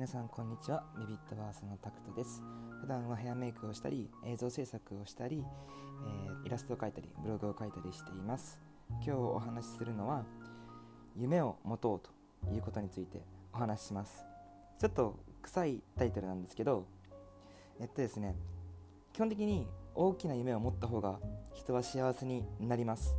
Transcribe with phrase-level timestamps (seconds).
[0.00, 0.82] 皆さんこんにちは。
[0.98, 2.42] ビビットバースのタクトです。
[2.80, 5.44] 普段はヘアメイクをしたり映像制作をしたり、
[6.06, 8.58] えー、イラストを描いたりブログを書いたりしています。
[9.04, 10.24] 今日お話しするのは
[11.18, 12.00] 夢を持とう
[12.48, 13.20] ということについて
[13.52, 14.24] お話しします。
[14.78, 16.86] ちょっと臭いタイトルなんですけど
[17.78, 18.34] えっとですね
[19.12, 21.20] 基本的に大きな夢を持った方が
[21.52, 23.14] 人は幸せになります。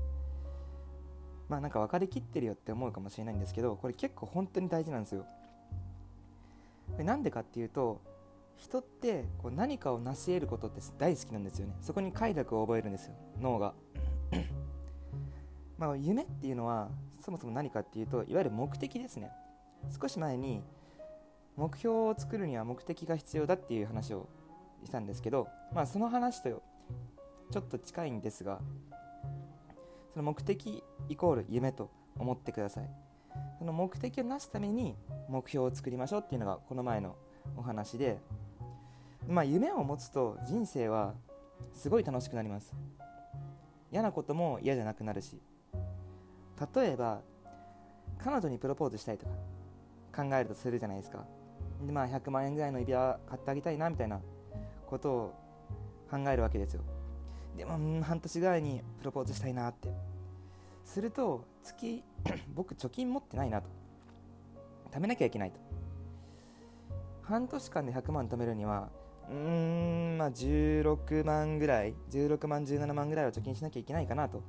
[1.48, 5.28] まあなんか分かりきってるよって思うかもしれないんですけどこれ結構本当に大事なんですよ。
[7.00, 8.02] なんでかっていうと
[8.58, 11.76] 人ってこう何かを成し得ることって大好きなんですよね。
[11.82, 13.16] そこに快楽を覚えるんですよ。
[13.40, 13.74] 脳が。
[15.80, 16.90] まあ夢っていうのは
[17.24, 19.32] そもそも何かっていうといわゆる目的ですね。
[20.00, 20.62] 少し前に
[21.58, 24.30] 目標を作るには目的が必要だっていう話を
[24.86, 26.62] したんですけどまあその話と
[27.52, 28.60] ちょっと近いんですが
[30.14, 33.11] その目的イコール夢と思ってください。
[33.62, 34.96] その目的を成すために
[35.30, 37.16] 目標を作りましょうっていうのがこの前の
[37.56, 38.18] お話で、
[39.28, 41.14] まあ、夢を持つと人生は
[41.76, 42.74] すごい楽しくなります。
[43.92, 45.38] 嫌なことも嫌じゃなくなるし
[46.74, 47.22] 例えば
[48.18, 51.24] 彼女にプロポーズしたいとか考えるとするじゃないですか。
[51.86, 54.22] で、まあ、100万円ぐらいの指輪買ってあげたいなみたいな
[54.88, 55.36] ことを
[56.10, 56.82] 考えるわけですよ。
[57.56, 59.94] でも、半年ぐらいにプロポーズしたいなって。
[60.84, 62.04] すると月
[62.54, 63.70] 僕貯金持ってないなと。
[64.92, 65.60] 貯めなきゃいけないと。
[67.24, 68.90] 半年間で100万貯めるには
[69.30, 74.44] うーんまあ16万ぐらい16万17万ぐらいは貯金しなきゃいけないかなと。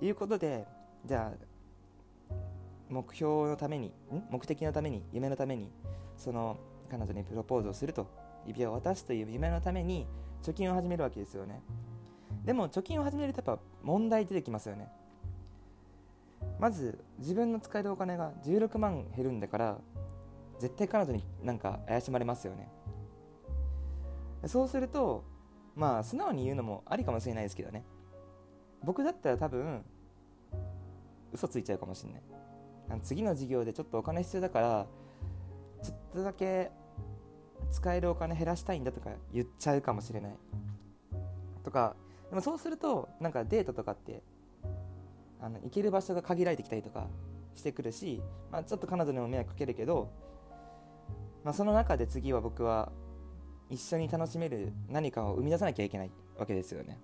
[0.00, 0.66] いうことで
[1.06, 1.44] じゃあ
[2.88, 3.92] 目標のために
[4.30, 5.70] 目的のために夢のために
[6.16, 6.58] その
[6.90, 8.24] 彼女にプロポーズをすると。
[8.46, 10.06] 指輪を渡すという夢のために
[10.42, 11.62] 貯金を始めるわけですよね。
[12.44, 14.88] でも貯金を始めるとやっぱ問題出てきますよね。
[16.58, 19.78] まず自分の使えるお金が16万減るんだから
[20.58, 22.70] 絶対彼女になんか怪しまれますよね。
[24.46, 25.24] そうすると
[25.74, 27.84] まあ素直に言うのもありかもしれないですけどね。
[28.82, 29.84] 僕だったら多分
[31.32, 32.22] 嘘ついちゃうかもしれない。
[33.02, 34.86] 次の授業でちょっとお金必要だから
[35.82, 36.70] ちょっとだけ
[37.70, 40.36] 使えるお金減らしたいんだとか言っちゃうかもしれない。
[41.64, 41.96] とか
[42.28, 44.22] でもそうするとなんかデートとかって
[45.44, 47.06] あの行ける場所が限られてきたりとか
[47.54, 50.10] してくるし、まあ、ちょっと彼女にも迷惑かけるけど、
[51.44, 52.90] まあ、その中で次は僕は
[53.68, 56.98] 一緒に楽しめる何かを生み出さなきゃいけないわけですよね。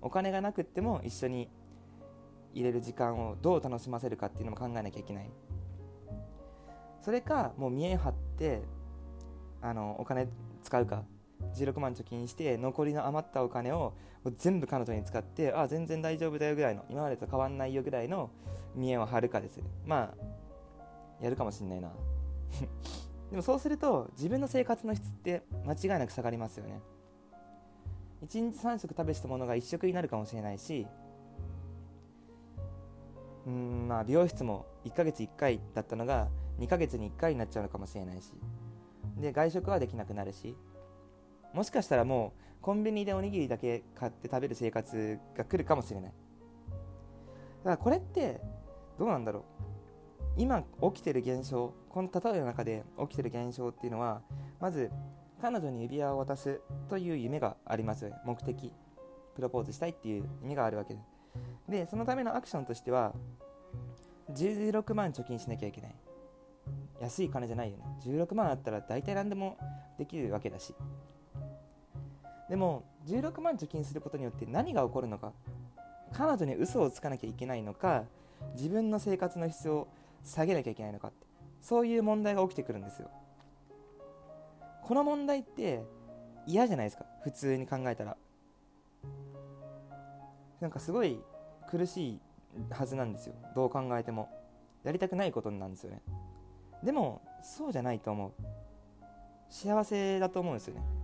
[0.00, 1.50] お金がなくっても一緒に
[2.54, 5.30] 入れる時間をどう楽しませるかっていうのも考えなきゃいけない。
[7.02, 8.62] それかもう見え張って
[9.60, 10.28] あのお金
[10.62, 11.02] 使うか
[11.54, 13.94] 16万貯金して残りの余ったお金を
[14.36, 18.30] 全部彼女に使ってあ全然大丈夫だよぐらいの今までと変わんないよぐらいの
[18.74, 19.60] 見栄を張るかです。
[19.86, 20.12] ま
[21.20, 21.90] あやるかもしんないな。
[23.30, 26.80] でもそうすると自分の生活の質って間違いなく下がりますよね。
[28.24, 30.86] 1日3食食べしたものが1食になるかもしれないし
[33.46, 38.32] うんまあ美容室も1ヶ月1回だったのが2ヶ月に1回になっちゃうのかもしれないし
[39.18, 40.54] で外食はできなくなるし
[41.52, 46.12] もしかしたらもうコンビニでおにぎりだけ買って食べる生活が来るかもしれない。
[46.12, 48.40] だからこれって
[48.98, 49.42] どうなんだろう。
[50.36, 54.22] 今起きてる現象この例えの中で起きてる現象っていうのは
[54.60, 54.90] まず
[55.40, 58.16] 彼女に指輪を渡すという夢がありますよね。
[58.24, 58.72] 目的
[59.34, 61.00] プロポーズしたいっていう意味があるわけで。
[61.68, 63.14] でそのためのアクションとしては
[64.32, 65.94] 16万貯金しなきゃいけない。
[67.00, 67.84] 安い金じゃないよね。
[68.04, 69.56] 16万あったら大体何でも
[69.98, 70.74] できるわけだし。
[72.50, 75.32] でも16万貯金することによって何が起こるのか
[76.12, 78.02] 彼女に嘘をつかなきゃいけないのか
[78.56, 79.86] 自分の生活の質を
[80.24, 81.26] 下げなきゃいけないのかって
[81.62, 83.10] そういう問題が起きてくるんですよ。
[84.82, 85.84] この問題って
[86.46, 88.16] 嫌じゃないですか普通に考えたら。
[90.60, 91.20] なんかすごい
[91.70, 92.20] 苦しい
[92.70, 94.28] はずなんですよどう考えても。
[94.82, 96.02] やりたくないことなんですよね。
[96.82, 98.32] でもそうじゃないと思う。
[99.48, 100.99] 幸せだと思うんですよね。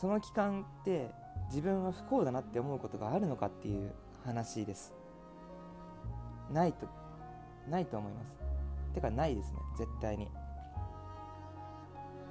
[0.00, 1.10] その期間って
[1.48, 3.90] 自分は不幸だなって思うことがあるのかっていう
[4.24, 4.94] 話です。
[6.52, 6.86] ないと
[7.68, 8.32] ないと思います。
[8.94, 9.58] てかないですね。
[9.76, 10.28] 絶対に。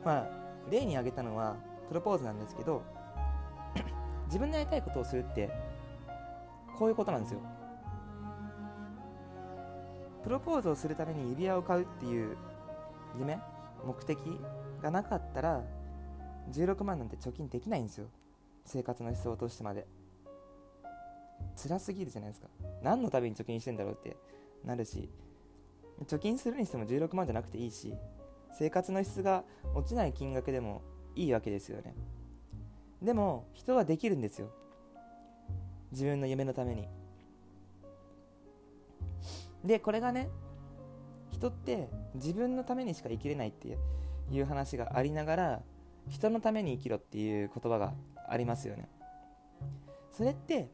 [0.06, 0.28] まあ
[0.72, 1.58] 例に挙げたのは
[1.90, 2.82] プロポーズなんですけど
[4.28, 5.50] 自分のやりたいことをするって
[6.78, 7.42] こういうことなんですよ。
[10.24, 12.38] プロポーズをするために指輪を買うっていう
[13.18, 13.38] 夢
[13.86, 14.18] 目的
[14.82, 15.64] がなかったら
[16.52, 18.08] 16万なんて貯金できないんですよ。
[18.66, 19.88] 生活の質を落としてまで。
[21.56, 22.48] 辛すぎるじゃないですか。
[22.82, 24.18] 何のために貯金してんだろうって
[24.64, 25.10] なるし。
[26.06, 27.94] 貯金するにしても16万じゃなくていいし
[28.54, 30.82] 生活の質が落ちない金額でも
[31.16, 31.96] いいわけですよね。
[33.02, 34.50] でも人はできるんですよ。
[35.92, 36.88] 自分の夢のために。
[39.64, 40.30] でこれがね
[41.32, 43.78] 人って自分のためにしか生きれないって
[44.32, 45.62] いう話がありながら
[46.10, 47.94] 人のために生きろっていう言葉が
[48.28, 48.88] ありますよね。
[50.12, 50.70] それって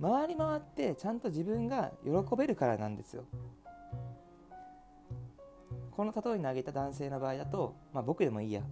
[0.00, 3.24] 回り回ってちゃんと自分が喜べるからなんですよ。
[5.90, 8.62] この例えに挙げた男性の場合だと、まあ、僕でもいいや。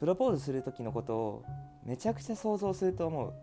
[0.00, 1.44] プロポーズする時のことを
[1.84, 3.34] めちゃくちゃ想像すると思う。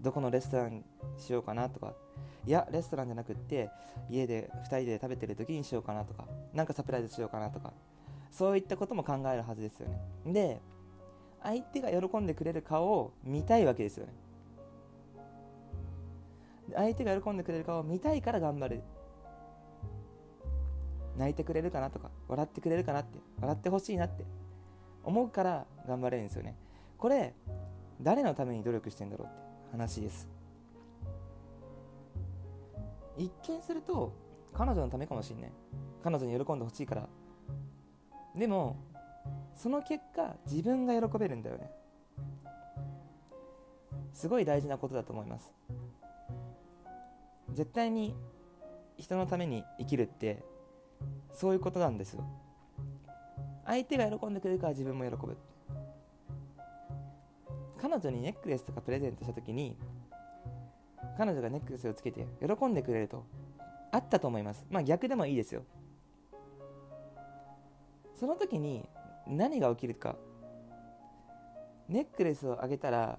[0.00, 0.84] どこのレストラン
[1.18, 1.94] しようかなとか。
[2.44, 3.70] いやレストランじゃなくって
[4.10, 6.26] 家で2人で食べてる時にしようかなとか。
[6.52, 7.72] 何かサプライズしようかなとか。
[8.32, 10.00] そういったことも考えるはずですよね。
[10.26, 10.60] で
[11.42, 14.12] 相手が喜んでくれる顔を見たいわけですよね。
[16.74, 18.82] 相手が喜んでくれる顔を見たいから頑張る。
[21.18, 24.24] 泣いてくれるかなとか笑ってくれるかなって笑ってほしいなって
[25.04, 26.56] 思うから頑張れるんですよね。
[26.96, 27.34] これ
[28.00, 29.36] 誰のために努力してんだろうって
[29.72, 30.26] 話です。
[33.18, 34.14] 一見すると
[34.54, 35.52] 彼女のためかもしんない。
[36.02, 37.08] 彼女に喜んでほしいから。
[38.36, 38.76] でも
[39.54, 41.70] その結果自分が喜べるんだよね。
[44.12, 45.52] すごい大事なことだと思います。
[47.52, 48.14] 絶対に
[48.96, 50.42] 人のために生きるって
[51.32, 52.24] そういうことなんですよ。
[53.64, 55.36] 相手が喜んでくれるから自分も喜ぶ。
[57.80, 59.76] 彼女にネックレスとかプレゼントした時に
[61.18, 63.24] 彼女がネックレスをつけて喜んでくれると
[63.90, 64.64] あったと思います。
[64.70, 65.62] まあ逆でもいいですよ。
[68.22, 68.88] その時に
[69.26, 70.14] 何が起きるか。
[71.88, 73.18] ネックレスをあげたら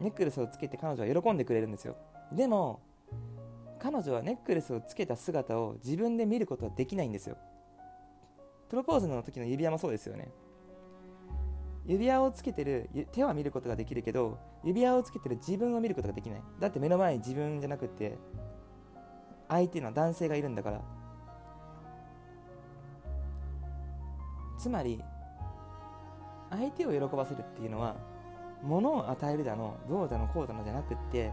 [0.00, 1.94] ネックレスをつけて彼女は喜んでくれるんですよ。
[2.32, 2.80] でも
[3.78, 7.36] 彼女はネックレスをつけた姿を自分で見ることはできないんですよ。
[8.70, 10.30] プロポーズの時の指輪もそうですよね。
[11.84, 16.42] 指輪をつけてる手は見ることができるけど指輪をつけてる自分を見ることができない。
[16.58, 18.16] だって目の前に自分じゃなくて
[19.50, 20.99] 相手の男性がいるんだから。
[24.60, 25.02] つまり
[26.50, 27.96] 相手を喜ばせるっていうのは
[28.62, 31.32] 物を与えるだのどうだのこうだのじゃなくって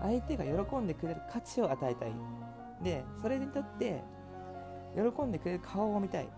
[0.00, 2.12] 相手が喜んでくれる価値を与えたい。
[2.82, 4.02] でそれにとって
[4.94, 6.28] 喜んでくれる顔を見たい。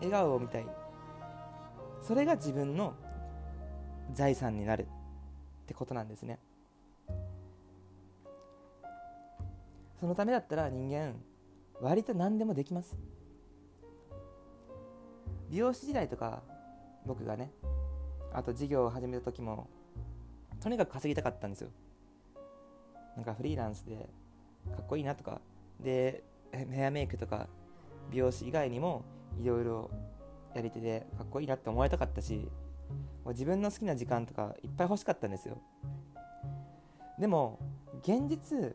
[0.00, 0.66] 笑顔を見たい。
[2.02, 2.94] それが自分の
[4.12, 4.86] 財産になるっ
[5.66, 6.38] てことなんですね。
[9.98, 11.14] そのためだったら人間
[11.80, 12.98] 割と何でもできます。
[15.54, 16.42] 美容師時代とか
[17.06, 17.52] 僕がね
[18.32, 19.68] あと事業を始めた時も
[20.60, 21.68] とにかく稼ぎたかったんですよ。
[23.14, 24.08] なんかフリーランスで
[24.74, 25.40] かっこいいなとか
[25.78, 27.46] でヘアメイクとか
[28.10, 29.04] 美容師以外にも
[29.40, 29.90] いろいろ
[30.56, 32.48] やり手でかっこいいなって思われたかったし
[33.24, 35.58] 自分の好きな時間とかいっぱい欲しかったんですよ。
[37.20, 37.60] でも
[38.02, 38.74] 現実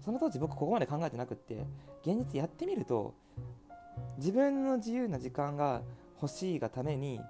[0.00, 1.64] その当時僕ここまで考えてなくって
[2.04, 3.14] 現実やってみると
[4.18, 5.82] 自分の自由な時間が
[6.20, 7.20] 欲しいがために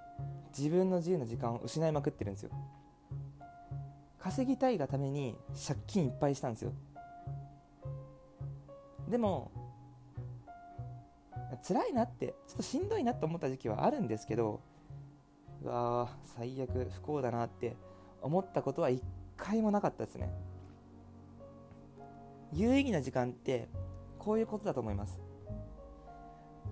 [0.56, 2.50] 自分の自由な時間を失いまくってるんですよ。
[4.18, 5.36] 稼ぎたいがために
[5.66, 6.72] 借金いっぱいしたんですよ。
[9.08, 9.50] でも
[11.66, 14.60] 辛いなってちょっとしんどいなって思った時期はあるんですけど
[15.62, 17.76] うわー最悪不幸だなって
[18.20, 19.02] 思ったことは一
[19.36, 20.30] 回もなかったですね。
[22.52, 23.68] 有意義な時間って
[24.18, 25.20] こういうことだと思います。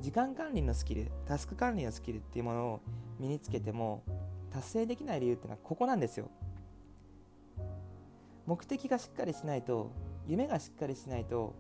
[0.00, 2.80] 時間管理のスキルタスク管理のスキルっていうものを
[3.18, 4.02] 身につけても
[4.50, 6.30] 達成できない理由ってのはここなんですよ。
[8.47, 9.92] 目的がしっかりしないと
[10.26, 11.54] 夢がしっかりしないと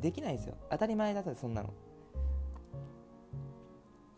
[0.00, 0.54] できないですよ。
[0.70, 1.74] 当たり前だとそんなの。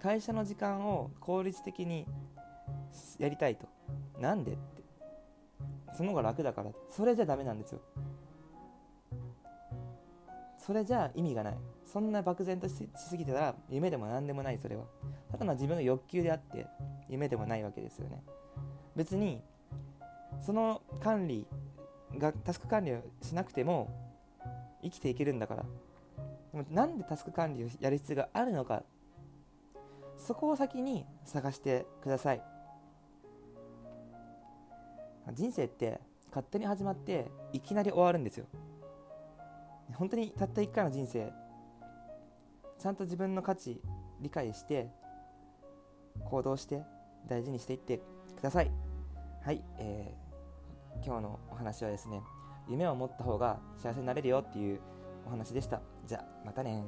[0.01, 2.07] 会社の時間を効率的に
[3.19, 3.67] やりたいと。
[4.21, 4.83] なんでって。
[5.95, 6.71] その方が楽だから。
[6.91, 7.81] それじゃダメなんですよ。
[10.59, 11.59] それじゃ意味がない。
[11.93, 14.85] そんな漠然としすぎてたら夢でも何でもないそれは。
[15.31, 16.67] ただの自分の欲求であって
[17.11, 18.23] 夢でもないわけですよね。
[18.97, 19.43] 別に
[20.41, 21.47] その管理
[22.17, 23.91] がタスク管理をしなくても
[24.83, 25.65] 生きていけるんだから。
[26.55, 28.85] でもなんでタスク管理をやる必要があるのか。
[30.17, 32.43] そこを先に探してください。
[35.35, 38.47] 人生って勝手に始まっていきなり終わるんですよ。
[39.95, 41.31] 本当にたった1回の人生
[42.83, 43.81] ちゃんと自分の価値
[44.21, 44.89] 理解して
[46.25, 46.83] 行動して
[47.29, 48.01] 大事にしていって
[48.35, 48.73] ください。
[49.45, 52.21] はい、えー、今日のお話はですね
[52.69, 54.81] 夢を持った方が幸せになれるよっていう
[55.25, 55.81] お話でした。
[56.09, 56.83] じゃあまたね